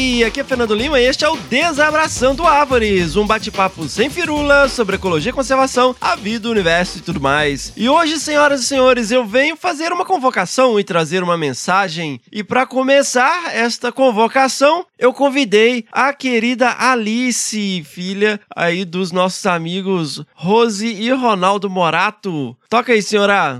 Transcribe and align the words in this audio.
Howdy, 0.00 0.24
aqui 0.24 0.40
é 0.40 0.44
Fernando 0.44 0.74
Lima 0.74 0.98
e 0.98 1.04
este 1.04 1.26
é 1.26 1.28
o 1.28 1.36
Desabraçando 1.36 2.46
Árvores, 2.46 3.16
um 3.16 3.26
bate-papo 3.26 3.86
sem 3.86 4.08
firula 4.08 4.66
sobre 4.66 4.96
ecologia, 4.96 5.30
conservação, 5.30 5.94
a 6.00 6.16
vida, 6.16 6.48
o 6.48 6.50
universo 6.50 6.96
e 6.96 7.00
tudo 7.02 7.20
mais. 7.20 7.70
E 7.76 7.86
hoje, 7.86 8.18
senhoras 8.18 8.62
e 8.62 8.64
senhores, 8.64 9.10
eu 9.10 9.26
venho 9.26 9.56
fazer 9.56 9.92
uma 9.92 10.06
convocação 10.06 10.80
e 10.80 10.84
trazer 10.84 11.22
uma 11.22 11.36
mensagem. 11.36 12.18
E 12.32 12.42
para 12.42 12.66
começar 12.66 13.54
esta 13.54 13.92
convocação, 13.92 14.86
eu 14.98 15.12
convidei 15.12 15.84
a 15.92 16.14
querida 16.14 16.74
Alice, 16.78 17.84
filha 17.84 18.40
aí 18.56 18.86
dos 18.86 19.12
nossos 19.12 19.44
amigos 19.44 20.24
Rose 20.34 20.86
e 20.86 21.10
Ronaldo 21.10 21.68
Morato. 21.68 22.56
Toca 22.70 22.92
aí, 22.92 23.02
senhora. 23.02 23.58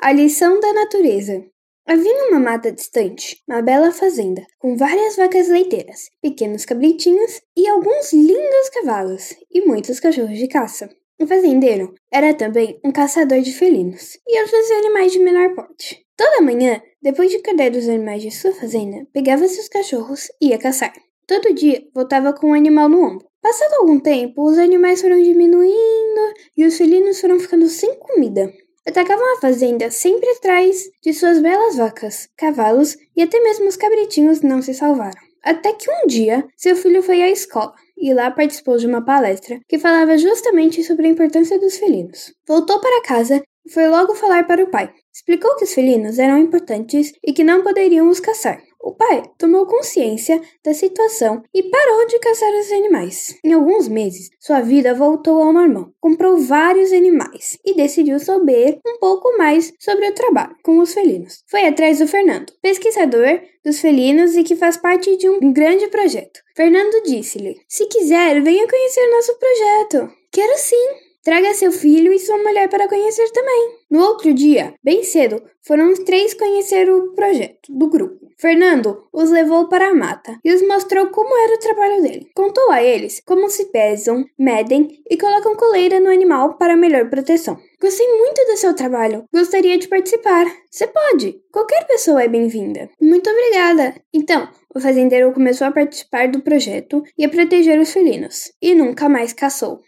A 0.00 0.12
lição 0.12 0.60
da 0.60 0.72
natureza. 0.72 1.42
Havia 1.90 2.28
uma 2.28 2.38
mata 2.38 2.70
distante, 2.70 3.42
uma 3.48 3.60
bela 3.60 3.90
fazenda, 3.90 4.46
com 4.60 4.76
várias 4.76 5.16
vacas 5.16 5.48
leiteiras, 5.48 6.08
pequenos 6.22 6.64
cabritinhos 6.64 7.42
e 7.56 7.66
alguns 7.66 8.12
lindos 8.12 8.68
cavalos, 8.72 9.34
e 9.50 9.62
muitos 9.62 9.98
cachorros 9.98 10.38
de 10.38 10.46
caça. 10.46 10.88
O 11.20 11.26
fazendeiro 11.26 11.92
era 12.08 12.32
também 12.32 12.78
um 12.84 12.92
caçador 12.92 13.40
de 13.40 13.52
felinos 13.52 14.16
e 14.24 14.40
outros 14.40 14.70
animais 14.70 15.10
de 15.10 15.18
menor 15.18 15.52
porte. 15.56 16.06
Toda 16.16 16.42
manhã, 16.42 16.80
depois 17.02 17.28
de 17.28 17.42
cuidar 17.42 17.72
dos 17.72 17.88
animais 17.88 18.22
de 18.22 18.30
sua 18.30 18.52
fazenda, 18.52 19.04
pegava 19.12 19.48
seus 19.48 19.66
cachorros 19.66 20.28
e 20.40 20.50
ia 20.50 20.58
caçar. 20.58 20.92
Todo 21.26 21.52
dia 21.52 21.82
voltava 21.92 22.32
com 22.32 22.50
um 22.50 22.54
animal 22.54 22.88
no 22.88 23.04
ombro. 23.04 23.26
Passado 23.42 23.74
algum 23.80 23.98
tempo, 23.98 24.48
os 24.48 24.58
animais 24.58 25.00
foram 25.00 25.20
diminuindo 25.20 26.34
e 26.56 26.64
os 26.64 26.78
felinos 26.78 27.20
foram 27.20 27.40
ficando 27.40 27.66
sem 27.66 27.98
comida. 27.98 28.48
Atacavam 28.86 29.34
a 29.34 29.40
fazenda 29.40 29.90
sempre 29.90 30.28
atrás 30.30 30.84
de 31.02 31.12
suas 31.12 31.40
belas 31.40 31.76
vacas, 31.76 32.28
cavalos 32.36 32.96
e 33.14 33.22
até 33.22 33.38
mesmo 33.40 33.68
os 33.68 33.76
cabritinhos 33.76 34.40
não 34.40 34.62
se 34.62 34.72
salvaram. 34.72 35.20
Até 35.42 35.72
que 35.72 35.90
um 35.90 36.06
dia 36.06 36.46
seu 36.56 36.74
filho 36.76 37.02
foi 37.02 37.22
à 37.22 37.30
escola 37.30 37.74
e 37.96 38.14
lá 38.14 38.30
participou 38.30 38.78
de 38.78 38.86
uma 38.86 39.04
palestra 39.04 39.60
que 39.68 39.78
falava 39.78 40.16
justamente 40.16 40.82
sobre 40.82 41.06
a 41.06 41.10
importância 41.10 41.58
dos 41.58 41.76
felinos. 41.76 42.32
Voltou 42.46 42.80
para 42.80 43.02
casa 43.02 43.42
e 43.64 43.70
foi 43.70 43.88
logo 43.88 44.14
falar 44.14 44.46
para 44.46 44.64
o 44.64 44.70
pai. 44.70 44.90
Explicou 45.12 45.56
que 45.56 45.64
os 45.64 45.74
felinos 45.74 46.18
eram 46.18 46.38
importantes 46.38 47.12
e 47.22 47.32
que 47.32 47.44
não 47.44 47.62
poderiam 47.62 48.08
os 48.08 48.20
caçar. 48.20 48.62
O 48.82 48.92
pai 48.92 49.22
tomou 49.36 49.66
consciência 49.66 50.40
da 50.64 50.72
situação 50.72 51.42
e 51.54 51.62
parou 51.64 52.06
de 52.06 52.18
caçar 52.18 52.50
os 52.54 52.72
animais. 52.72 53.38
Em 53.44 53.52
alguns 53.52 53.88
meses, 53.88 54.30
sua 54.38 54.60
vida 54.60 54.94
voltou 54.94 55.42
ao 55.42 55.52
normal. 55.52 55.90
Comprou 56.00 56.38
vários 56.38 56.92
animais 56.92 57.58
e 57.64 57.74
decidiu 57.74 58.18
saber 58.18 58.78
um 58.86 58.98
pouco 58.98 59.36
mais 59.36 59.72
sobre 59.78 60.08
o 60.08 60.14
trabalho 60.14 60.56
com 60.62 60.78
os 60.78 60.94
felinos. 60.94 61.42
Foi 61.46 61.66
atrás 61.66 61.98
do 61.98 62.06
Fernando, 62.06 62.52
pesquisador 62.62 63.40
dos 63.64 63.80
felinos 63.80 64.34
e 64.34 64.42
que 64.42 64.56
faz 64.56 64.76
parte 64.78 65.14
de 65.16 65.28
um 65.28 65.52
grande 65.52 65.86
projeto. 65.88 66.40
Fernando 66.56 67.02
disse-lhe: 67.04 67.60
Se 67.68 67.86
quiser, 67.86 68.40
venha 68.42 68.66
conhecer 68.66 69.10
nosso 69.10 69.38
projeto. 69.38 70.14
Quero 70.32 70.56
sim, 70.56 71.09
Traga 71.22 71.52
seu 71.52 71.70
filho 71.70 72.12
e 72.12 72.18
sua 72.18 72.38
mulher 72.38 72.68
para 72.68 72.88
conhecer 72.88 73.30
também. 73.30 73.78
No 73.90 74.00
outro 74.00 74.32
dia, 74.32 74.74
bem 74.82 75.02
cedo, 75.02 75.42
foram 75.66 75.92
os 75.92 75.98
três 75.98 76.32
conhecer 76.32 76.90
o 76.90 77.12
projeto 77.12 77.70
do 77.70 77.88
grupo. 77.88 78.30
Fernando 78.38 79.04
os 79.12 79.28
levou 79.28 79.68
para 79.68 79.88
a 79.88 79.94
mata 79.94 80.38
e 80.42 80.50
os 80.50 80.66
mostrou 80.66 81.08
como 81.08 81.36
era 81.36 81.56
o 81.56 81.58
trabalho 81.58 82.02
dele. 82.02 82.30
Contou 82.34 82.70
a 82.70 82.82
eles 82.82 83.20
como 83.26 83.50
se 83.50 83.66
pesam, 83.66 84.24
medem 84.38 85.02
e 85.10 85.18
colocam 85.18 85.54
coleira 85.54 86.00
no 86.00 86.08
animal 86.08 86.56
para 86.56 86.74
melhor 86.74 87.10
proteção. 87.10 87.58
Gostei 87.78 88.06
muito 88.16 88.42
do 88.46 88.56
seu 88.56 88.74
trabalho. 88.74 89.24
Gostaria 89.32 89.76
de 89.76 89.88
participar. 89.88 90.46
Você 90.70 90.86
pode. 90.86 91.38
Qualquer 91.52 91.86
pessoa 91.86 92.22
é 92.22 92.28
bem-vinda. 92.28 92.88
Muito 93.00 93.28
obrigada. 93.28 93.94
Então, 94.12 94.48
o 94.74 94.80
fazendeiro 94.80 95.32
começou 95.32 95.66
a 95.66 95.72
participar 95.72 96.28
do 96.28 96.40
projeto 96.40 97.02
e 97.18 97.24
a 97.24 97.28
proteger 97.28 97.78
os 97.78 97.92
felinos. 97.92 98.52
E 98.62 98.74
nunca 98.74 99.08
mais 99.08 99.32
caçou. 99.32 99.80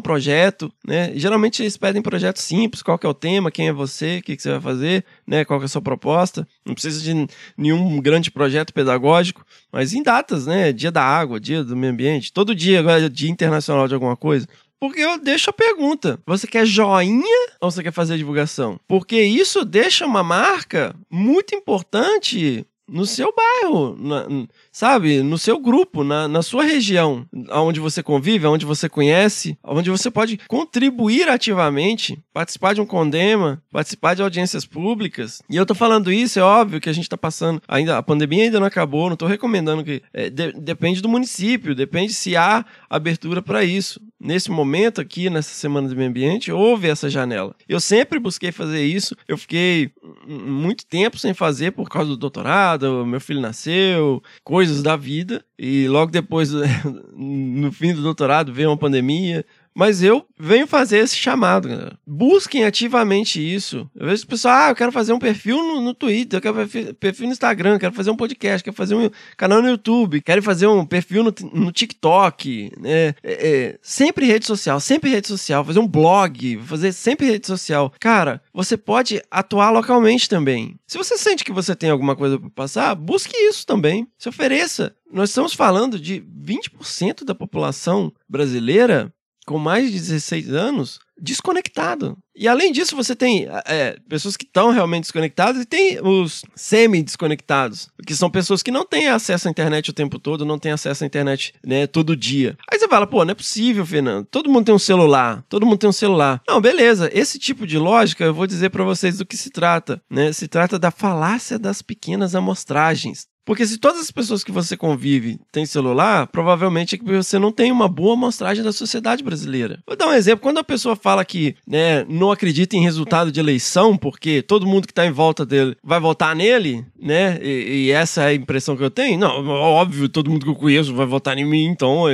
projeto, 0.00 0.72
né? 0.82 1.12
Geralmente 1.14 1.62
eles 1.62 1.76
pedem 1.76 2.00
projetos 2.00 2.40
simples, 2.40 2.82
qual 2.82 2.98
que 2.98 3.04
é 3.04 3.08
o 3.08 3.12
tema, 3.12 3.50
quem 3.50 3.68
é 3.68 3.72
você, 3.72 4.16
o 4.16 4.22
que, 4.22 4.34
que 4.34 4.42
você 4.42 4.52
vai 4.52 4.60
fazer, 4.62 5.04
né? 5.26 5.44
Qual 5.44 5.60
que 5.60 5.64
é 5.64 5.66
a 5.66 5.68
sua 5.68 5.82
proposta. 5.82 6.48
Não 6.64 6.72
precisa 6.72 7.02
de 7.02 7.28
nenhum 7.54 8.00
grande 8.00 8.30
projeto 8.30 8.72
pedagógico, 8.72 9.44
mas 9.70 9.92
em 9.92 10.02
datas, 10.02 10.46
né? 10.46 10.72
Dia 10.72 10.90
da 10.90 11.04
água, 11.04 11.38
dia 11.38 11.62
do 11.62 11.76
meio 11.76 11.92
ambiente, 11.92 12.32
todo 12.32 12.54
dia 12.54 12.80
agora 12.80 13.04
é 13.04 13.08
dia 13.10 13.30
internacional 13.30 13.86
de 13.86 13.92
alguma 13.92 14.16
coisa. 14.16 14.48
Porque 14.82 14.98
eu 14.98 15.16
deixo 15.16 15.48
a 15.48 15.52
pergunta: 15.52 16.18
você 16.26 16.44
quer 16.44 16.66
joinha 16.66 17.52
ou 17.60 17.70
você 17.70 17.84
quer 17.84 17.92
fazer 17.92 18.18
divulgação? 18.18 18.80
Porque 18.88 19.22
isso 19.22 19.64
deixa 19.64 20.04
uma 20.04 20.24
marca 20.24 20.92
muito 21.08 21.54
importante 21.54 22.66
no 22.92 23.06
seu 23.06 23.32
bairro, 23.34 23.96
na, 23.98 24.26
sabe? 24.70 25.22
No 25.22 25.38
seu 25.38 25.58
grupo, 25.58 26.04
na, 26.04 26.28
na 26.28 26.42
sua 26.42 26.62
região, 26.62 27.26
onde 27.50 27.80
você 27.80 28.02
convive, 28.02 28.46
onde 28.46 28.66
você 28.66 28.88
conhece, 28.88 29.56
onde 29.64 29.90
você 29.90 30.10
pode 30.10 30.38
contribuir 30.46 31.28
ativamente, 31.28 32.22
participar 32.34 32.74
de 32.74 32.82
um 32.82 32.86
condema, 32.86 33.62
participar 33.72 34.14
de 34.14 34.22
audiências 34.22 34.66
públicas. 34.66 35.42
E 35.48 35.56
eu 35.56 35.64
tô 35.64 35.74
falando 35.74 36.12
isso, 36.12 36.38
é 36.38 36.42
óbvio 36.42 36.80
que 36.80 36.90
a 36.90 36.92
gente 36.92 37.08
tá 37.08 37.16
passando, 37.16 37.62
ainda 37.66 37.96
a 37.96 38.02
pandemia 38.02 38.44
ainda 38.44 38.60
não 38.60 38.66
acabou, 38.66 39.08
não 39.08 39.16
tô 39.16 39.26
recomendando 39.26 39.82
que. 39.82 40.02
É, 40.12 40.28
de, 40.28 40.52
depende 40.52 41.00
do 41.00 41.08
município, 41.08 41.74
depende 41.74 42.12
se 42.12 42.36
há 42.36 42.64
abertura 42.90 43.40
para 43.40 43.64
isso. 43.64 44.00
Nesse 44.20 44.50
momento 44.52 45.00
aqui, 45.00 45.28
nessa 45.28 45.52
semana 45.52 45.88
do 45.88 45.96
meio 45.96 46.08
ambiente, 46.08 46.52
houve 46.52 46.88
essa 46.88 47.10
janela. 47.10 47.56
Eu 47.68 47.80
sempre 47.80 48.20
busquei 48.20 48.52
fazer 48.52 48.84
isso, 48.84 49.16
eu 49.26 49.36
fiquei 49.36 49.90
muito 50.24 50.86
tempo 50.86 51.18
sem 51.18 51.34
fazer 51.34 51.72
por 51.72 51.88
causa 51.88 52.10
do 52.10 52.16
doutorado, 52.16 52.81
meu 53.06 53.20
filho 53.20 53.40
nasceu, 53.40 54.22
coisas 54.42 54.82
da 54.82 54.96
vida 54.96 55.44
e 55.58 55.86
logo 55.88 56.10
depois, 56.10 56.50
no 57.14 57.70
fim 57.72 57.94
do 57.94 58.02
doutorado, 58.02 58.52
veio 58.52 58.70
uma 58.70 58.76
pandemia. 58.76 59.44
Mas 59.74 60.02
eu 60.02 60.26
venho 60.38 60.66
fazer 60.66 60.98
esse 60.98 61.16
chamado, 61.16 61.68
galera. 61.68 61.98
Busquem 62.06 62.64
ativamente 62.64 63.40
isso. 63.40 63.88
Eu 63.94 64.06
vejo 64.06 64.24
o 64.24 64.26
pessoal, 64.26 64.54
ah, 64.54 64.70
eu 64.70 64.74
quero 64.74 64.92
fazer 64.92 65.12
um 65.12 65.18
perfil 65.18 65.56
no, 65.58 65.80
no 65.80 65.94
Twitter, 65.94 66.38
eu 66.38 66.42
quero 66.42 66.54
fazer 66.54 66.94
perfil 66.94 67.26
no 67.26 67.32
Instagram, 67.32 67.78
quero 67.78 67.94
fazer 67.94 68.10
um 68.10 68.16
podcast, 68.16 68.62
quero 68.62 68.76
fazer 68.76 68.94
um 68.94 69.10
canal 69.36 69.62
no 69.62 69.68
YouTube, 69.68 70.20
quero 70.20 70.42
fazer 70.42 70.66
um 70.66 70.84
perfil 70.84 71.24
no, 71.24 71.34
no 71.52 71.72
TikTok, 71.72 72.72
né? 72.78 73.08
É, 73.08 73.14
é, 73.22 73.78
sempre 73.80 74.26
rede 74.26 74.46
social, 74.46 74.78
sempre 74.80 75.10
rede 75.10 75.28
social, 75.28 75.64
fazer 75.64 75.78
um 75.78 75.88
blog, 75.88 76.58
fazer 76.66 76.92
sempre 76.92 77.26
rede 77.26 77.46
social. 77.46 77.92
Cara, 77.98 78.42
você 78.52 78.76
pode 78.76 79.22
atuar 79.30 79.70
localmente 79.70 80.28
também. 80.28 80.76
Se 80.86 80.98
você 80.98 81.16
sente 81.16 81.44
que 81.44 81.52
você 81.52 81.74
tem 81.74 81.90
alguma 81.90 82.14
coisa 82.14 82.38
para 82.38 82.50
passar, 82.50 82.94
busque 82.94 83.36
isso 83.36 83.66
também. 83.66 84.06
Se 84.18 84.28
ofereça. 84.28 84.94
Nós 85.12 85.28
estamos 85.28 85.52
falando 85.52 85.98
de 85.98 86.24
20% 86.42 87.24
da 87.24 87.34
população 87.34 88.12
brasileira 88.28 89.12
com 89.46 89.58
mais 89.58 89.90
de 89.90 89.98
16 89.98 90.50
anos 90.50 91.00
desconectado. 91.22 92.18
E 92.34 92.48
além 92.48 92.72
disso, 92.72 92.96
você 92.96 93.14
tem 93.14 93.46
é, 93.66 93.96
pessoas 94.08 94.36
que 94.36 94.44
estão 94.44 94.70
realmente 94.70 95.04
desconectadas 95.04 95.62
e 95.62 95.66
tem 95.66 96.00
os 96.02 96.44
semi-desconectados, 96.56 97.88
que 98.06 98.16
são 98.16 98.30
pessoas 98.30 98.62
que 98.62 98.70
não 98.70 98.84
têm 98.84 99.08
acesso 99.08 99.46
à 99.46 99.50
internet 99.50 99.90
o 99.90 99.92
tempo 99.92 100.18
todo, 100.18 100.44
não 100.44 100.58
têm 100.58 100.72
acesso 100.72 101.04
à 101.04 101.06
internet 101.06 101.54
né, 101.64 101.86
todo 101.86 102.16
dia. 102.16 102.56
Aí 102.70 102.78
você 102.78 102.88
fala, 102.88 103.06
pô, 103.06 103.24
não 103.24 103.32
é 103.32 103.34
possível, 103.34 103.86
Fernando. 103.86 104.26
Todo 104.30 104.50
mundo 104.50 104.64
tem 104.64 104.74
um 104.74 104.78
celular, 104.78 105.44
todo 105.48 105.66
mundo 105.66 105.78
tem 105.78 105.90
um 105.90 105.92
celular. 105.92 106.42
Não, 106.48 106.60
beleza. 106.60 107.10
Esse 107.12 107.38
tipo 107.38 107.66
de 107.66 107.78
lógica, 107.78 108.24
eu 108.24 108.34
vou 108.34 108.46
dizer 108.46 108.70
para 108.70 108.82
vocês 108.82 109.18
do 109.18 109.26
que 109.26 109.36
se 109.36 109.50
trata. 109.50 110.02
Né? 110.10 110.32
Se 110.32 110.48
trata 110.48 110.78
da 110.78 110.90
falácia 110.90 111.58
das 111.58 111.82
pequenas 111.82 112.34
amostragens. 112.34 113.28
Porque 113.44 113.66
se 113.66 113.78
todas 113.78 114.00
as 114.00 114.10
pessoas 114.10 114.44
que 114.44 114.52
você 114.52 114.76
convive 114.76 115.38
têm 115.50 115.66
celular, 115.66 116.26
provavelmente 116.28 116.94
é 116.94 116.98
que 116.98 117.04
você 117.04 117.38
não 117.38 117.50
tem 117.50 117.72
uma 117.72 117.88
boa 117.88 118.14
amostragem 118.14 118.62
da 118.62 118.72
sociedade 118.72 119.22
brasileira. 119.22 119.80
Vou 119.86 119.96
dar 119.96 120.08
um 120.08 120.12
exemplo. 120.12 120.42
Quando 120.42 120.58
a 120.58 120.64
pessoa 120.64 120.94
fala 120.94 121.24
que 121.24 121.56
né, 121.66 122.04
não 122.08 122.30
acredita 122.30 122.76
em 122.76 122.82
resultado 122.82 123.32
de 123.32 123.40
eleição, 123.40 123.96
porque 123.96 124.42
todo 124.42 124.66
mundo 124.66 124.86
que 124.86 124.92
está 124.92 125.04
em 125.04 125.10
volta 125.10 125.44
dele 125.44 125.76
vai 125.82 125.98
votar 125.98 126.34
nele, 126.36 126.84
né? 127.00 127.38
E, 127.42 127.86
e, 127.86 127.90
essa 127.90 128.22
é 128.22 128.26
a 128.26 128.34
impressão 128.34 128.76
que 128.76 128.84
eu 128.84 128.90
tenho. 128.90 129.18
Não, 129.18 129.46
óbvio, 129.48 130.08
todo 130.08 130.30
mundo 130.30 130.44
que 130.44 130.50
eu 130.50 130.54
conheço 130.54 130.94
vai 130.94 131.06
votar 131.06 131.36
em 131.36 131.44
mim, 131.44 131.64
então 131.64 132.06
a 132.06 132.12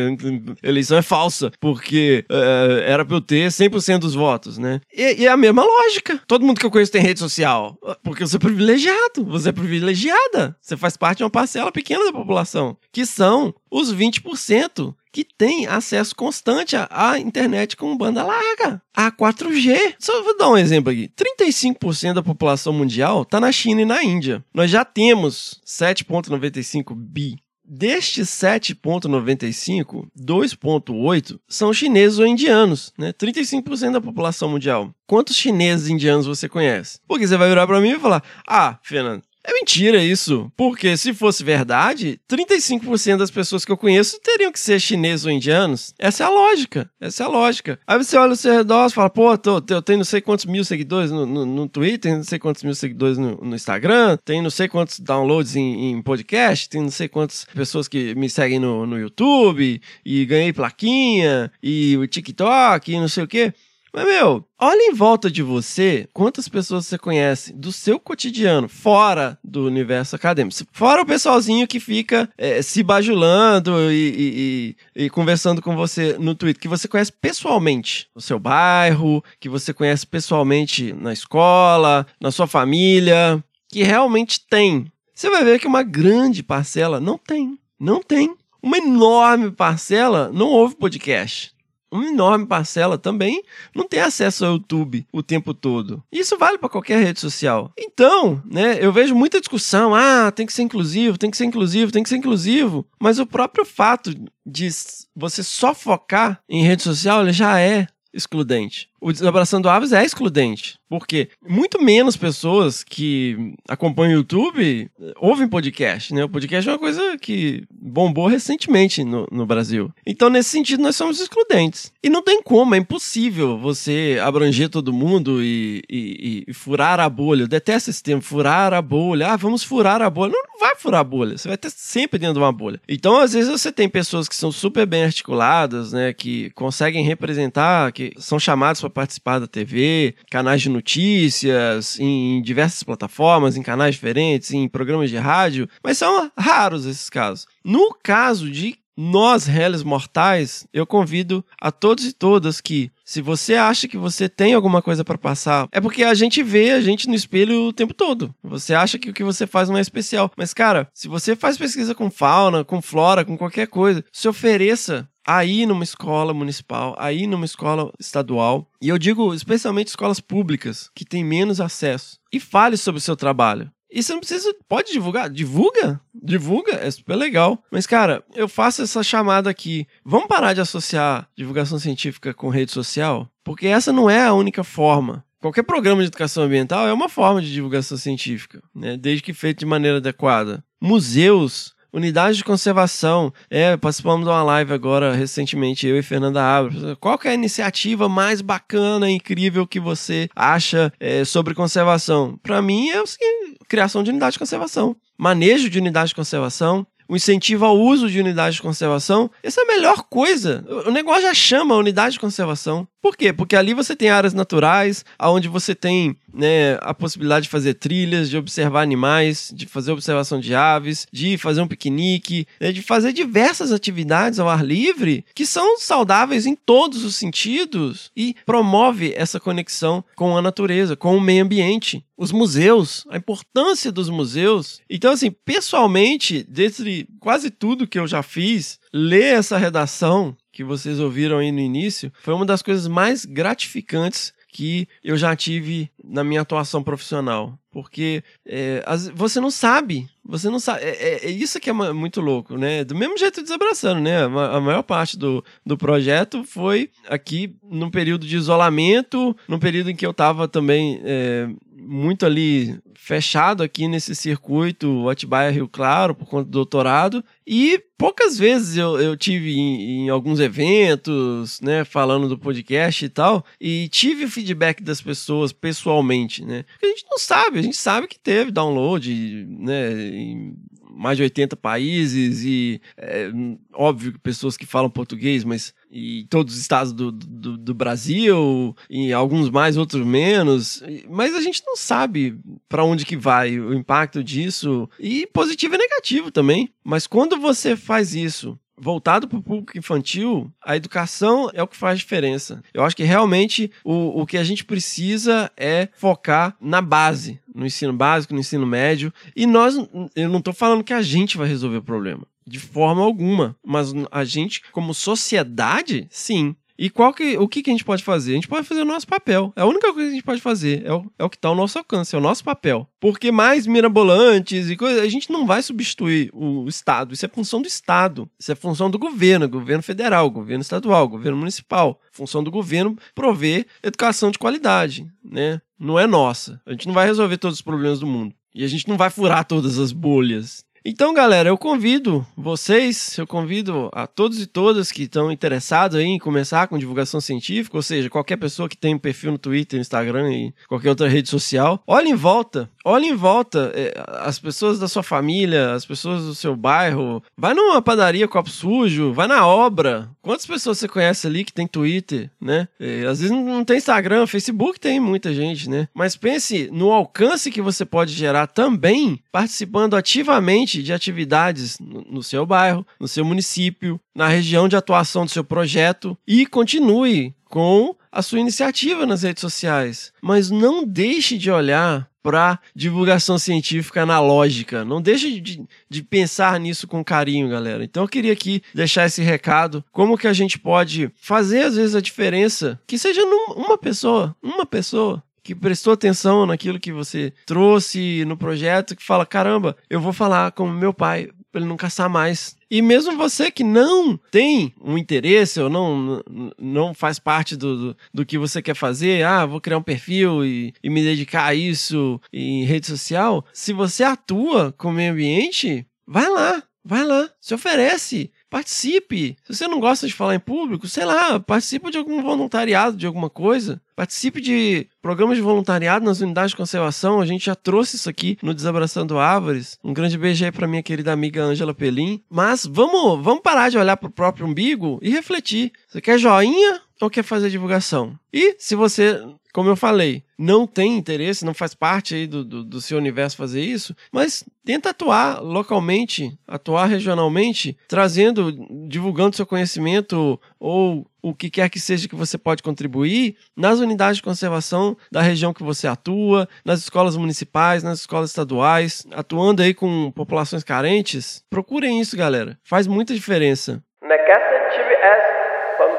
eleição 0.62 0.96
é 0.96 1.02
falsa, 1.02 1.50
porque 1.60 2.24
uh, 2.30 2.80
era 2.84 3.04
pra 3.04 3.16
eu 3.16 3.20
ter 3.20 3.48
100% 3.48 3.98
dos 3.98 4.14
votos, 4.14 4.58
né? 4.58 4.80
E 4.94 5.26
é 5.26 5.28
a 5.28 5.36
mesma 5.36 5.64
lógica. 5.64 6.20
Todo 6.26 6.44
mundo 6.44 6.58
que 6.58 6.66
eu 6.66 6.70
conheço 6.70 6.92
tem 6.92 7.02
rede 7.02 7.20
social, 7.20 7.78
porque 8.02 8.26
você 8.26 8.36
é 8.36 8.40
privilegiado, 8.40 9.24
você 9.24 9.50
é 9.50 9.52
privilegiada, 9.52 10.56
você 10.60 10.76
faz 10.76 10.96
parte 10.96 11.17
parte 11.18 11.22
de 11.22 11.24
uma 11.24 11.30
parcela 11.30 11.72
pequena 11.72 12.04
da 12.04 12.12
população, 12.12 12.76
que 12.92 13.04
são 13.04 13.54
os 13.70 13.92
20% 13.92 14.94
que 15.10 15.24
tem 15.24 15.66
acesso 15.66 16.14
constante 16.14 16.76
à 16.76 17.18
internet 17.18 17.76
com 17.76 17.96
banda 17.96 18.22
larga, 18.22 18.80
a 18.94 19.10
4G. 19.10 19.94
Só 19.98 20.22
vou 20.22 20.36
dar 20.36 20.50
um 20.50 20.56
exemplo 20.56 20.92
aqui. 20.92 21.10
35% 21.16 22.14
da 22.14 22.22
população 22.22 22.72
mundial 22.72 23.22
está 23.22 23.40
na 23.40 23.50
China 23.50 23.82
e 23.82 23.86
na 23.86 24.04
Índia. 24.04 24.44
Nós 24.54 24.70
já 24.70 24.84
temos 24.84 25.60
7.95 25.66 26.94
bi 26.94 27.36
Destes 27.70 28.30
7,95, 28.30 30.08
2,8 30.18 31.38
são 31.46 31.70
chineses 31.70 32.18
ou 32.18 32.26
indianos, 32.26 32.94
né? 32.96 33.12
35% 33.12 33.92
da 33.92 34.00
população 34.00 34.48
mundial. 34.48 34.90
Quantos 35.06 35.36
chineses 35.36 35.86
e 35.86 35.92
indianos 35.92 36.24
você 36.24 36.48
conhece? 36.48 36.98
Porque 37.06 37.28
você 37.28 37.36
vai 37.36 37.50
virar 37.50 37.66
para 37.66 37.78
mim 37.78 37.90
e 37.90 37.98
falar: 37.98 38.24
Ah, 38.46 38.78
Fernando, 38.82 39.22
é 39.48 39.52
mentira 39.54 40.02
isso. 40.02 40.52
Porque 40.56 40.96
se 40.96 41.14
fosse 41.14 41.42
verdade, 41.42 42.20
35% 42.30 43.16
das 43.16 43.30
pessoas 43.30 43.64
que 43.64 43.72
eu 43.72 43.76
conheço 43.76 44.20
teriam 44.22 44.52
que 44.52 44.60
ser 44.60 44.78
chineses 44.78 45.24
ou 45.24 45.32
indianos. 45.32 45.94
Essa 45.98 46.24
é 46.24 46.26
a 46.26 46.30
lógica. 46.30 46.90
Essa 47.00 47.22
é 47.22 47.26
a 47.26 47.30
lógica. 47.30 47.80
Aí 47.86 47.96
você 47.96 48.16
olha 48.18 48.32
o 48.32 48.36
seu 48.36 48.52
redor 48.52 48.86
e 48.86 48.92
fala, 48.92 49.08
pô, 49.08 49.36
tô, 49.38 49.62
eu 49.70 49.82
tenho 49.82 49.98
não 49.98 50.04
sei 50.04 50.20
quantos 50.20 50.44
mil 50.44 50.62
seguidores 50.64 51.10
no, 51.10 51.24
no, 51.24 51.46
no 51.46 51.68
Twitter, 51.68 52.14
não 52.14 52.24
sei 52.24 52.38
quantos 52.38 52.62
mil 52.62 52.74
seguidores 52.74 53.16
no, 53.16 53.36
no 53.36 53.56
Instagram, 53.56 54.18
tem 54.22 54.42
não 54.42 54.50
sei 54.50 54.68
quantos 54.68 55.00
downloads 55.00 55.56
em, 55.56 55.92
em, 55.92 56.02
podcast, 56.02 56.68
tem 56.68 56.82
não 56.82 56.90
sei 56.90 57.08
quantas 57.08 57.46
pessoas 57.54 57.88
que 57.88 58.14
me 58.14 58.28
seguem 58.28 58.58
no, 58.58 58.86
no 58.86 58.98
YouTube, 58.98 59.80
e 60.04 60.26
ganhei 60.26 60.52
plaquinha, 60.52 61.50
e 61.62 61.96
o 61.96 62.06
TikTok, 62.06 62.92
e 62.92 63.00
não 63.00 63.08
sei 63.08 63.24
o 63.24 63.28
quê. 63.28 63.54
Mas, 63.98 64.06
meu, 64.06 64.44
olha 64.60 64.80
em 64.82 64.94
volta 64.94 65.28
de 65.28 65.42
você 65.42 66.08
quantas 66.12 66.48
pessoas 66.48 66.86
você 66.86 66.96
conhece 66.96 67.52
do 67.52 67.72
seu 67.72 67.98
cotidiano, 67.98 68.68
fora 68.68 69.36
do 69.42 69.66
universo 69.66 70.14
acadêmico. 70.14 70.54
Fora 70.70 71.02
o 71.02 71.06
pessoalzinho 71.06 71.66
que 71.66 71.80
fica 71.80 72.30
é, 72.38 72.62
se 72.62 72.80
bajulando 72.84 73.90
e, 73.90 74.76
e, 74.94 75.04
e, 75.04 75.10
conversando 75.10 75.60
com 75.60 75.74
você 75.74 76.16
no 76.16 76.36
Twitter, 76.36 76.62
que 76.62 76.68
você 76.68 76.86
conhece 76.86 77.10
pessoalmente 77.10 78.06
no 78.14 78.20
seu 78.20 78.38
bairro, 78.38 79.20
que 79.40 79.48
você 79.48 79.74
conhece 79.74 80.06
pessoalmente 80.06 80.92
na 80.92 81.12
escola, 81.12 82.06
na 82.20 82.30
sua 82.30 82.46
família, 82.46 83.42
que 83.68 83.82
realmente 83.82 84.46
tem. 84.48 84.86
Você 85.12 85.28
vai 85.28 85.42
ver 85.42 85.58
que 85.58 85.66
uma 85.66 85.82
grande 85.82 86.44
parcela 86.44 87.00
não 87.00 87.18
tem. 87.18 87.58
Não 87.80 88.00
tem. 88.00 88.32
Uma 88.62 88.78
enorme 88.78 89.50
parcela 89.50 90.30
não 90.32 90.46
ouve 90.46 90.76
podcast 90.76 91.57
uma 91.90 92.06
enorme 92.06 92.46
parcela 92.46 92.98
também 92.98 93.42
não 93.74 93.86
tem 93.86 94.00
acesso 94.00 94.44
ao 94.44 94.52
YouTube 94.52 95.06
o 95.12 95.22
tempo 95.22 95.54
todo. 95.54 96.02
Isso 96.12 96.36
vale 96.36 96.58
para 96.58 96.68
qualquer 96.68 97.02
rede 97.02 97.20
social. 97.20 97.72
Então, 97.78 98.42
né, 98.44 98.78
eu 98.80 98.92
vejo 98.92 99.14
muita 99.14 99.40
discussão, 99.40 99.94
ah, 99.94 100.30
tem 100.30 100.46
que 100.46 100.52
ser 100.52 100.62
inclusivo, 100.62 101.18
tem 101.18 101.30
que 101.30 101.36
ser 101.36 101.44
inclusivo, 101.44 101.92
tem 101.92 102.02
que 102.02 102.08
ser 102.08 102.16
inclusivo, 102.16 102.86
mas 103.00 103.18
o 103.18 103.26
próprio 103.26 103.64
fato 103.64 104.12
de 104.44 104.68
você 105.14 105.42
só 105.42 105.74
focar 105.74 106.40
em 106.48 106.62
rede 106.62 106.82
social, 106.82 107.22
ele 107.22 107.32
já 107.32 107.60
é 107.60 107.86
excludente. 108.12 108.88
O 109.00 109.12
Desabraçando 109.12 109.68
Aves 109.68 109.92
é 109.92 110.04
excludente. 110.04 110.78
Porque 110.88 111.28
muito 111.46 111.82
menos 111.82 112.16
pessoas 112.16 112.82
que 112.82 113.54
acompanham 113.68 114.14
o 114.14 114.18
YouTube 114.18 114.90
ouvem 115.16 115.46
podcast, 115.46 116.14
né? 116.14 116.24
O 116.24 116.28
podcast 116.28 116.68
é 116.68 116.72
uma 116.72 116.78
coisa 116.78 117.18
que 117.18 117.64
bombou 117.70 118.26
recentemente 118.26 119.04
no, 119.04 119.26
no 119.30 119.44
Brasil. 119.44 119.92
Então, 120.06 120.30
nesse 120.30 120.48
sentido, 120.48 120.82
nós 120.82 120.96
somos 120.96 121.20
excludentes. 121.20 121.92
E 122.02 122.08
não 122.08 122.22
tem 122.22 122.42
como, 122.42 122.74
é 122.74 122.78
impossível 122.78 123.58
você 123.58 124.18
abranger 124.22 124.70
todo 124.70 124.92
mundo 124.92 125.42
e, 125.42 125.82
e, 125.90 126.44
e 126.48 126.54
furar 126.54 126.98
a 127.00 127.08
bolha. 127.08 127.42
Eu 127.42 127.48
detesto 127.48 127.90
esse 127.90 128.02
termo, 128.02 128.22
furar 128.22 128.72
a 128.72 128.80
bolha. 128.80 129.32
Ah, 129.32 129.36
vamos 129.36 129.62
furar 129.62 130.00
a 130.00 130.08
bolha. 130.08 130.32
Não, 130.32 130.42
não 130.42 130.58
vai 130.58 130.74
furar 130.74 131.00
a 131.00 131.04
bolha. 131.04 131.36
Você 131.36 131.48
vai 131.48 131.56
estar 131.56 131.70
sempre 131.70 132.18
dentro 132.18 132.34
de 132.34 132.40
uma 132.40 132.52
bolha. 132.52 132.80
Então, 132.88 133.18
às 133.18 133.34
vezes, 133.34 133.50
você 133.50 133.70
tem 133.70 133.88
pessoas 133.88 134.26
que 134.26 134.34
são 134.34 134.50
super 134.50 134.86
bem 134.86 135.04
articuladas, 135.04 135.92
né? 135.92 136.14
Que 136.14 136.50
conseguem 136.50 137.04
representar, 137.04 137.92
que 137.92 138.14
são 138.16 138.40
chamados 138.40 138.80
para 138.80 138.87
participar 138.90 139.38
da 139.38 139.46
TV, 139.46 140.14
canais 140.30 140.62
de 140.62 140.68
notícias, 140.68 141.98
em 141.98 142.40
diversas 142.42 142.82
plataformas, 142.82 143.56
em 143.56 143.62
canais 143.62 143.94
diferentes, 143.94 144.52
em 144.52 144.68
programas 144.68 145.10
de 145.10 145.16
rádio, 145.16 145.68
mas 145.82 145.98
são 145.98 146.30
raros 146.36 146.86
esses 146.86 147.10
casos. 147.10 147.46
No 147.64 147.94
caso 148.02 148.50
de 148.50 148.76
nós, 149.00 149.46
réis 149.46 149.84
mortais, 149.84 150.66
eu 150.72 150.84
convido 150.84 151.44
a 151.60 151.70
todos 151.70 152.04
e 152.04 152.12
todas 152.12 152.60
que, 152.60 152.90
se 153.04 153.22
você 153.22 153.54
acha 153.54 153.86
que 153.86 153.96
você 153.96 154.28
tem 154.28 154.54
alguma 154.54 154.82
coisa 154.82 155.04
para 155.04 155.16
passar, 155.16 155.68
é 155.70 155.80
porque 155.80 156.02
a 156.02 156.14
gente 156.14 156.42
vê 156.42 156.72
a 156.72 156.80
gente 156.80 157.06
no 157.06 157.14
espelho 157.14 157.68
o 157.68 157.72
tempo 157.72 157.94
todo. 157.94 158.34
Você 158.42 158.74
acha 158.74 158.98
que 158.98 159.08
o 159.08 159.14
que 159.14 159.22
você 159.22 159.46
faz 159.46 159.68
não 159.68 159.78
é 159.78 159.80
especial. 159.80 160.32
Mas, 160.36 160.52
cara, 160.52 160.88
se 160.92 161.06
você 161.06 161.36
faz 161.36 161.56
pesquisa 161.56 161.94
com 161.94 162.10
fauna, 162.10 162.64
com 162.64 162.82
flora, 162.82 163.24
com 163.24 163.38
qualquer 163.38 163.68
coisa, 163.68 164.04
se 164.12 164.26
ofereça 164.26 165.08
aí 165.28 165.66
numa 165.66 165.84
escola 165.84 166.32
municipal, 166.32 166.96
aí 166.98 167.26
numa 167.26 167.44
escola 167.44 167.92
estadual, 168.00 168.66
e 168.80 168.88
eu 168.88 168.96
digo 168.96 169.34
especialmente 169.34 169.88
escolas 169.88 170.20
públicas 170.20 170.90
que 170.94 171.04
têm 171.04 171.22
menos 171.22 171.60
acesso, 171.60 172.18
e 172.32 172.40
fale 172.40 172.78
sobre 172.78 172.98
o 172.98 173.02
seu 173.02 173.14
trabalho. 173.14 173.70
E 173.90 174.02
você 174.02 174.12
não 174.12 174.20
precisa. 174.20 174.54
Pode 174.68 174.92
divulgar? 174.92 175.30
Divulga? 175.30 175.98
Divulga, 176.14 176.72
é 176.74 176.90
super 176.90 177.16
legal. 177.16 177.62
Mas, 177.70 177.86
cara, 177.86 178.22
eu 178.34 178.46
faço 178.46 178.82
essa 178.82 179.02
chamada 179.02 179.48
aqui. 179.48 179.86
Vamos 180.04 180.28
parar 180.28 180.52
de 180.52 180.60
associar 180.60 181.26
divulgação 181.34 181.78
científica 181.78 182.34
com 182.34 182.50
rede 182.50 182.70
social? 182.70 183.26
Porque 183.42 183.66
essa 183.66 183.90
não 183.90 184.10
é 184.10 184.26
a 184.26 184.34
única 184.34 184.62
forma. 184.62 185.24
Qualquer 185.40 185.62
programa 185.62 186.02
de 186.02 186.08
educação 186.08 186.44
ambiental 186.44 186.86
é 186.86 186.92
uma 186.92 187.08
forma 187.08 187.40
de 187.40 187.50
divulgação 187.50 187.96
científica, 187.96 188.62
né? 188.74 188.96
desde 188.96 189.22
que 189.22 189.32
feito 189.32 189.60
de 189.60 189.66
maneira 189.66 189.96
adequada. 189.96 190.62
Museus 190.78 191.74
Unidade 191.98 192.36
de 192.36 192.44
conservação. 192.44 193.32
É, 193.50 193.76
participamos 193.76 194.24
de 194.24 194.30
uma 194.30 194.42
live 194.44 194.72
agora 194.72 195.12
recentemente, 195.14 195.84
eu 195.84 195.98
e 195.98 196.02
Fernanda 196.02 196.40
Abra. 196.40 196.94
Qual 196.94 197.18
é 197.24 197.30
a 197.30 197.34
iniciativa 197.34 198.08
mais 198.08 198.40
bacana, 198.40 199.10
incrível 199.10 199.66
que 199.66 199.80
você 199.80 200.28
acha 200.34 200.92
é, 201.00 201.24
sobre 201.24 201.54
conservação? 201.54 202.38
Para 202.40 202.62
mim 202.62 202.90
é 202.90 203.04
seguinte: 203.04 203.58
criação 203.68 204.04
de 204.04 204.10
unidade 204.10 204.34
de 204.34 204.38
conservação. 204.38 204.94
Manejo 205.18 205.68
de 205.68 205.80
unidade 205.80 206.10
de 206.10 206.14
conservação, 206.14 206.86
o 207.08 207.16
incentivo 207.16 207.64
ao 207.64 207.76
uso 207.76 208.08
de 208.08 208.20
unidades 208.20 208.56
de 208.56 208.62
conservação, 208.62 209.30
essa 209.42 209.60
é 209.60 209.64
a 209.64 209.66
melhor 209.66 210.04
coisa. 210.04 210.64
O 210.86 210.90
negócio 210.92 211.22
já 211.22 211.34
chama 211.34 211.74
unidade 211.74 212.12
de 212.12 212.20
conservação. 212.20 212.86
Por 213.00 213.16
quê? 213.16 213.32
Porque 213.32 213.54
ali 213.54 213.74
você 213.74 213.94
tem 213.94 214.10
áreas 214.10 214.34
naturais, 214.34 215.04
onde 215.20 215.48
você 215.48 215.74
tem 215.74 216.16
né, 216.32 216.76
a 216.80 216.92
possibilidade 216.92 217.44
de 217.44 217.50
fazer 217.50 217.74
trilhas, 217.74 218.28
de 218.28 218.36
observar 218.36 218.82
animais, 218.82 219.52
de 219.54 219.66
fazer 219.66 219.92
observação 219.92 220.40
de 220.40 220.54
aves, 220.54 221.06
de 221.12 221.38
fazer 221.38 221.60
um 221.60 221.68
piquenique, 221.68 222.46
né, 222.60 222.72
de 222.72 222.82
fazer 222.82 223.12
diversas 223.12 223.72
atividades 223.72 224.38
ao 224.38 224.48
ar 224.48 224.64
livre 224.64 225.24
que 225.34 225.46
são 225.46 225.78
saudáveis 225.78 226.44
em 226.44 226.54
todos 226.54 227.04
os 227.04 227.14
sentidos 227.14 228.10
e 228.16 228.34
promove 228.44 229.12
essa 229.16 229.38
conexão 229.38 230.04
com 230.16 230.36
a 230.36 230.42
natureza, 230.42 230.96
com 230.96 231.16
o 231.16 231.20
meio 231.20 231.44
ambiente. 231.44 232.04
Os 232.16 232.32
museus, 232.32 233.04
a 233.10 233.16
importância 233.16 233.92
dos 233.92 234.08
museus. 234.08 234.80
Então, 234.90 235.12
assim, 235.12 235.30
pessoalmente, 235.30 236.44
dentre 236.48 237.08
quase 237.20 237.48
tudo 237.48 237.86
que 237.86 237.98
eu 237.98 238.08
já 238.08 238.24
fiz, 238.24 238.80
ler 238.92 239.34
essa 239.34 239.56
redação 239.56 240.36
que 240.58 240.64
vocês 240.64 240.98
ouviram 240.98 241.38
aí 241.38 241.52
no 241.52 241.60
início, 241.60 242.12
foi 242.20 242.34
uma 242.34 242.44
das 242.44 242.62
coisas 242.62 242.88
mais 242.88 243.24
gratificantes 243.24 244.34
que 244.48 244.88
eu 245.04 245.16
já 245.16 245.36
tive 245.36 245.88
na 246.02 246.24
minha 246.24 246.40
atuação 246.40 246.82
profissional. 246.82 247.56
Porque 247.70 248.24
é, 248.44 248.82
você 249.14 249.38
não 249.38 249.52
sabe, 249.52 250.08
você 250.24 250.50
não 250.50 250.58
sabe. 250.58 250.82
É, 250.82 250.88
é, 250.88 251.26
é 251.26 251.30
isso 251.30 251.60
que 251.60 251.70
é 251.70 251.72
muito 251.72 252.20
louco, 252.20 252.56
né? 252.56 252.82
Do 252.82 252.96
mesmo 252.96 253.16
jeito 253.16 253.40
desabraçando, 253.40 254.00
né? 254.00 254.24
A 254.24 254.60
maior 254.60 254.82
parte 254.82 255.16
do, 255.16 255.44
do 255.64 255.78
projeto 255.78 256.42
foi 256.42 256.90
aqui 257.08 257.54
num 257.62 257.88
período 257.88 258.26
de 258.26 258.34
isolamento, 258.34 259.36
num 259.46 259.60
período 259.60 259.90
em 259.90 259.94
que 259.94 260.04
eu 260.04 260.10
estava 260.10 260.48
também 260.48 261.00
é, 261.04 261.48
muito 261.88 262.26
ali 262.26 262.78
fechado 262.94 263.62
aqui 263.62 263.88
nesse 263.88 264.14
circuito 264.14 265.08
Atibaia 265.08 265.50
Rio 265.50 265.66
Claro 265.66 266.14
por 266.14 266.26
conta 266.26 266.44
do 266.44 266.50
doutorado 266.50 267.24
e 267.46 267.82
poucas 267.96 268.38
vezes 268.38 268.76
eu, 268.76 269.00
eu 269.00 269.16
tive 269.16 269.56
em, 269.56 270.04
em, 270.04 270.08
alguns 270.10 270.38
eventos, 270.38 271.60
né, 271.62 271.84
falando 271.84 272.28
do 272.28 272.38
podcast 272.38 273.04
e 273.04 273.08
tal, 273.08 273.44
e 273.58 273.88
tive 273.88 274.26
o 274.26 274.30
feedback 274.30 274.82
das 274.82 275.00
pessoas 275.00 275.52
pessoalmente, 275.52 276.44
né? 276.44 276.64
A 276.82 276.86
gente 276.86 277.06
não 277.10 277.18
sabe, 277.18 277.58
a 277.58 277.62
gente 277.62 277.76
sabe 277.76 278.06
que 278.06 278.18
teve 278.18 278.50
download, 278.50 279.46
né, 279.48 280.10
em 280.10 280.54
mais 280.90 281.16
de 281.16 281.22
80 281.22 281.56
países 281.56 282.44
e 282.44 282.80
é, 282.96 283.30
óbvio 283.72 284.18
pessoas 284.18 284.56
que 284.56 284.66
falam 284.66 284.90
português, 284.90 285.44
mas 285.44 285.72
em 285.90 286.26
todos 286.26 286.54
os 286.54 286.60
estados 286.60 286.92
do, 286.92 287.10
do, 287.10 287.56
do, 287.56 287.74
Brasil, 287.74 288.76
em 288.90 289.12
alguns 289.12 289.50
mais, 289.50 289.76
outros 289.76 290.04
menos, 290.04 290.82
mas 291.08 291.34
a 291.34 291.40
gente 291.40 291.62
não 291.66 291.76
sabe 291.76 292.38
para 292.68 292.84
onde 292.84 293.06
que 293.06 293.16
vai 293.16 293.58
o 293.58 293.74
impacto 293.74 294.22
disso, 294.22 294.88
e 294.98 295.26
positivo 295.26 295.74
e 295.74 295.78
negativo 295.78 296.30
também. 296.30 296.68
Mas 296.84 297.06
quando 297.06 297.38
você 297.38 297.76
faz 297.76 298.14
isso 298.14 298.58
voltado 298.80 299.26
para 299.26 299.38
o 299.38 299.42
público 299.42 299.76
infantil, 299.76 300.52
a 300.64 300.76
educação 300.76 301.50
é 301.52 301.62
o 301.62 301.66
que 301.66 301.76
faz 301.76 301.98
diferença. 301.98 302.62
Eu 302.72 302.84
acho 302.84 302.96
que 302.96 303.02
realmente 303.02 303.70
o, 303.84 304.20
o 304.20 304.26
que 304.26 304.38
a 304.38 304.44
gente 304.44 304.64
precisa 304.64 305.50
é 305.56 305.88
focar 305.96 306.56
na 306.60 306.80
base, 306.80 307.40
no 307.52 307.66
ensino 307.66 307.92
básico, 307.92 308.32
no 308.32 308.40
ensino 308.40 308.66
médio. 308.66 309.12
E 309.34 309.46
nós, 309.46 309.74
eu 310.14 310.28
não 310.28 310.38
estou 310.38 310.54
falando 310.54 310.84
que 310.84 310.94
a 310.94 311.02
gente 311.02 311.36
vai 311.36 311.48
resolver 311.48 311.78
o 311.78 311.82
problema. 311.82 312.26
De 312.48 312.58
forma 312.58 313.02
alguma. 313.02 313.56
Mas 313.64 313.92
a 314.10 314.24
gente, 314.24 314.62
como 314.72 314.94
sociedade, 314.94 316.06
sim. 316.10 316.56
E 316.78 316.88
qual 316.88 317.12
que, 317.12 317.36
o 317.36 317.48
que, 317.48 317.60
que 317.60 317.70
a 317.70 317.72
gente 317.72 317.84
pode 317.84 318.04
fazer? 318.04 318.32
A 318.32 318.34
gente 318.36 318.46
pode 318.46 318.66
fazer 318.66 318.82
o 318.82 318.84
nosso 318.84 319.06
papel. 319.06 319.52
É 319.56 319.62
a 319.62 319.66
única 319.66 319.92
coisa 319.92 320.08
que 320.08 320.12
a 320.12 320.14
gente 320.14 320.24
pode 320.24 320.40
fazer. 320.40 320.86
É 320.86 320.92
o, 320.92 321.04
é 321.18 321.24
o 321.24 321.28
que 321.28 321.34
está 321.34 321.48
ao 321.48 321.56
nosso 321.56 321.76
alcance, 321.76 322.14
é 322.14 322.18
o 322.18 322.22
nosso 322.22 322.44
papel. 322.44 322.88
Porque 323.00 323.32
mais 323.32 323.66
mirabolantes 323.66 324.70
e 324.70 324.76
coisas, 324.76 325.02
a 325.02 325.08
gente 325.08 325.32
não 325.32 325.44
vai 325.44 325.60
substituir 325.60 326.30
o 326.32 326.68
Estado. 326.68 327.12
Isso 327.12 327.26
é 327.26 327.28
função 327.28 327.60
do 327.60 327.66
Estado. 327.66 328.30
Isso 328.38 328.52
é 328.52 328.54
função 328.54 328.88
do 328.88 328.96
governo, 328.96 329.48
governo 329.48 329.82
federal, 329.82 330.30
governo 330.30 330.62
estadual, 330.62 331.08
governo 331.08 331.36
municipal. 331.36 332.00
Função 332.12 332.44
do 332.44 332.50
governo 332.50 332.96
prover 333.12 333.66
educação 333.82 334.30
de 334.30 334.38
qualidade, 334.38 335.04
né? 335.24 335.60
Não 335.76 335.98
é 335.98 336.06
nossa. 336.06 336.60
A 336.64 336.70
gente 336.70 336.86
não 336.86 336.94
vai 336.94 337.06
resolver 337.06 337.38
todos 337.38 337.58
os 337.58 337.62
problemas 337.62 337.98
do 337.98 338.06
mundo. 338.06 338.32
E 338.54 338.64
a 338.64 338.68
gente 338.68 338.88
não 338.88 338.96
vai 338.96 339.10
furar 339.10 339.44
todas 339.44 339.78
as 339.78 339.92
bolhas. 339.92 340.64
Então, 340.84 341.12
galera, 341.12 341.48
eu 341.48 341.58
convido 341.58 342.24
vocês, 342.36 343.16
eu 343.18 343.26
convido 343.26 343.90
a 343.92 344.06
todos 344.06 344.40
e 344.40 344.46
todas 344.46 344.92
que 344.92 345.02
estão 345.02 345.30
interessados 345.30 345.98
em 346.00 346.18
começar 346.18 346.68
com 346.68 346.78
divulgação 346.78 347.20
científica, 347.20 347.76
ou 347.76 347.82
seja, 347.82 348.08
qualquer 348.08 348.36
pessoa 348.36 348.68
que 348.68 348.76
tem 348.76 348.94
um 348.94 348.98
perfil 348.98 349.32
no 349.32 349.38
Twitter, 349.38 349.80
Instagram 349.80 350.32
e 350.32 350.54
qualquer 350.68 350.90
outra 350.90 351.08
rede 351.08 351.28
social, 351.28 351.82
olhe 351.86 352.10
em 352.10 352.14
volta, 352.14 352.70
olhe 352.84 353.06
em 353.06 353.14
volta 353.14 353.72
é, 353.74 353.92
as 354.20 354.38
pessoas 354.38 354.78
da 354.78 354.88
sua 354.88 355.02
família, 355.02 355.72
as 355.72 355.84
pessoas 355.84 356.24
do 356.24 356.34
seu 356.34 356.54
bairro, 356.54 357.22
vai 357.36 357.54
numa 357.54 357.82
padaria 357.82 358.28
copo 358.28 358.50
sujo, 358.50 359.12
vai 359.12 359.26
na 359.26 359.46
obra. 359.46 360.08
Quantas 360.22 360.46
pessoas 360.46 360.78
você 360.78 360.88
conhece 360.88 361.26
ali 361.26 361.44
que 361.44 361.52
tem 361.52 361.66
Twitter, 361.66 362.30
né? 362.40 362.68
É, 362.78 363.04
às 363.06 363.20
vezes 363.20 363.30
não 363.30 363.64
tem 363.64 363.78
Instagram, 363.78 364.26
Facebook 364.26 364.78
tem 364.78 365.00
muita 365.00 365.32
gente, 365.32 365.68
né? 365.68 365.88
Mas 365.94 366.16
pense 366.16 366.68
no 366.72 366.92
alcance 366.92 367.50
que 367.50 367.62
você 367.62 367.84
pode 367.84 368.12
gerar 368.12 368.46
também 368.46 369.20
participando 369.32 369.96
ativamente 369.96 370.67
de 370.68 370.92
atividades 370.92 371.78
no 371.80 372.22
seu 372.22 372.44
bairro, 372.44 372.86
no 373.00 373.08
seu 373.08 373.24
município, 373.24 374.00
na 374.14 374.28
região 374.28 374.68
de 374.68 374.76
atuação 374.76 375.24
do 375.24 375.30
seu 375.30 375.42
projeto 375.42 376.16
e 376.26 376.46
continue 376.46 377.34
com 377.44 377.96
a 378.12 378.22
sua 378.22 378.40
iniciativa 378.40 379.06
nas 379.06 379.22
redes 379.22 379.40
sociais. 379.40 380.12
Mas 380.20 380.50
não 380.50 380.84
deixe 380.84 381.38
de 381.38 381.50
olhar 381.50 382.08
para 382.22 382.58
divulgação 382.74 383.38
científica 383.38 384.02
analógica. 384.02 384.84
Não 384.84 385.00
deixe 385.00 385.40
de, 385.40 385.66
de, 385.88 386.02
pensar 386.02 386.58
nisso 386.60 386.86
com 386.86 387.02
carinho, 387.02 387.48
galera. 387.48 387.82
Então 387.82 388.02
eu 388.02 388.08
queria 388.08 388.32
aqui 388.32 388.62
deixar 388.74 389.06
esse 389.06 389.22
recado. 389.22 389.82
Como 389.90 390.18
que 390.18 390.26
a 390.26 390.32
gente 390.32 390.58
pode 390.58 391.10
fazer, 391.20 391.62
às 391.62 391.76
vezes, 391.76 391.94
a 391.94 392.02
diferença? 392.02 392.78
Que 392.86 392.98
seja 392.98 393.22
num, 393.22 393.52
uma 393.52 393.78
pessoa, 393.78 394.36
uma 394.42 394.66
pessoa 394.66 395.22
que 395.48 395.54
prestou 395.54 395.94
atenção 395.94 396.44
naquilo 396.44 396.78
que 396.78 396.92
você 396.92 397.32
trouxe 397.46 398.22
no 398.26 398.36
projeto, 398.36 398.94
que 398.94 399.02
fala: 399.02 399.24
caramba, 399.24 399.74
eu 399.88 399.98
vou 399.98 400.12
falar 400.12 400.52
com 400.52 400.68
meu 400.68 400.92
pai 400.92 401.30
para 401.50 401.62
ele 401.62 401.68
não 401.70 401.76
caçar 401.78 402.10
mais. 402.10 402.54
E 402.70 402.82
mesmo 402.82 403.16
você 403.16 403.50
que 403.50 403.64
não 403.64 404.20
tem 404.30 404.74
um 404.78 404.98
interesse 404.98 405.58
ou 405.58 405.70
não, 405.70 406.22
não 406.58 406.92
faz 406.92 407.18
parte 407.18 407.56
do, 407.56 407.76
do, 407.78 407.96
do 408.12 408.26
que 408.26 408.36
você 408.36 408.60
quer 408.60 408.74
fazer, 408.74 409.24
ah, 409.24 409.46
vou 409.46 409.58
criar 409.58 409.78
um 409.78 409.82
perfil 409.82 410.44
e, 410.44 410.74
e 410.84 410.90
me 410.90 411.02
dedicar 411.02 411.46
a 411.46 411.54
isso 411.54 412.20
em 412.30 412.64
rede 412.64 412.86
social, 412.86 413.42
se 413.50 413.72
você 413.72 414.04
atua 414.04 414.74
com 414.76 414.90
o 414.90 414.92
meio 414.92 415.12
ambiente, 415.12 415.86
vai 416.06 416.28
lá, 416.28 416.62
vai 416.84 417.06
lá, 417.06 417.30
se 417.40 417.54
oferece. 417.54 418.30
Participe. 418.50 419.36
Se 419.44 419.54
você 419.54 419.68
não 419.68 419.80
gosta 419.80 420.06
de 420.06 420.14
falar 420.14 420.34
em 420.34 420.40
público, 420.40 420.88
sei 420.88 421.04
lá, 421.04 421.38
participe 421.38 421.90
de 421.90 421.98
algum 421.98 422.22
voluntariado, 422.22 422.96
de 422.96 423.06
alguma 423.06 423.28
coisa. 423.28 423.80
Participe 423.94 424.40
de 424.40 424.86
programas 425.02 425.36
de 425.36 425.42
voluntariado 425.42 426.04
nas 426.04 426.20
unidades 426.20 426.52
de 426.52 426.56
conservação. 426.56 427.20
A 427.20 427.26
gente 427.26 427.46
já 427.46 427.54
trouxe 427.54 427.96
isso 427.96 428.08
aqui 428.08 428.38
no 428.42 428.54
Desabraçando 428.54 429.18
Árvores. 429.18 429.78
Um 429.82 429.92
grande 429.92 430.16
beijo 430.16 430.44
aí 430.44 430.52
para 430.52 430.68
minha 430.68 430.82
querida 430.82 431.12
amiga 431.12 431.42
Ângela 431.42 431.74
Pelim. 431.74 432.22
Mas 432.30 432.64
vamos, 432.64 433.22
vamos 433.22 433.42
parar 433.42 433.70
de 433.70 433.78
olhar 433.78 433.96
para 433.96 434.08
o 434.08 434.12
próprio 434.12 434.46
umbigo 434.46 434.98
e 435.02 435.10
refletir. 435.10 435.72
Você 435.86 436.00
quer 436.00 436.18
joinha 436.18 436.80
ou 437.00 437.10
quer 437.10 437.22
fazer 437.22 437.50
divulgação? 437.50 438.18
E 438.32 438.56
se 438.58 438.74
você 438.74 439.22
como 439.52 439.70
eu 439.70 439.76
falei, 439.76 440.22
não 440.38 440.68
tem 440.68 440.96
interesse, 440.96 441.44
não 441.44 441.54
faz 441.54 441.74
parte 441.74 442.14
aí 442.14 442.26
do, 442.26 442.44
do, 442.44 442.62
do, 442.62 442.80
seu 442.80 442.98
universo 442.98 443.36
fazer 443.36 443.60
isso, 443.60 443.92
mas 444.12 444.44
tenta 444.64 444.90
atuar 444.90 445.42
localmente, 445.42 446.38
atuar 446.46 446.86
regionalmente, 446.86 447.76
trazendo, 447.88 448.52
divulgando 448.86 449.34
seu 449.34 449.46
conhecimento 449.46 450.40
ou 450.60 451.06
o 451.20 451.34
que 451.34 451.50
quer 451.50 451.68
que 451.68 451.80
seja 451.80 452.08
que 452.08 452.14
você 452.14 452.38
pode 452.38 452.62
contribuir 452.62 453.36
nas 453.56 453.80
unidades 453.80 454.18
de 454.18 454.22
conservação 454.22 454.96
da 455.10 455.22
região 455.22 455.52
que 455.52 455.64
você 455.64 455.88
atua, 455.88 456.48
nas 456.64 456.80
escolas 456.80 457.16
municipais, 457.16 457.82
nas 457.82 458.00
escolas 458.00 458.30
estaduais, 458.30 459.04
atuando 459.12 459.62
aí 459.62 459.74
com 459.74 460.12
populações 460.12 460.62
carentes. 460.62 461.42
Procurem 461.50 462.00
isso, 462.00 462.16
galera. 462.16 462.56
Faz 462.62 462.86
muita 462.86 463.12
diferença. 463.12 463.82
Necesse 464.00 464.47
tive 464.47 464.47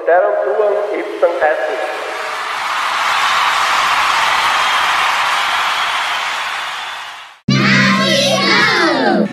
panteram 0.09 0.35
tuam 0.43 0.73
ipsam 0.99 1.33
estis. 1.51 1.88